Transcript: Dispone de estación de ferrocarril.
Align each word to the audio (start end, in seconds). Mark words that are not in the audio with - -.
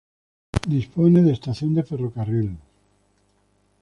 Dispone 0.75 1.19
de 1.25 1.31
estación 1.37 1.71
de 1.75 1.83
ferrocarril. 1.89 2.49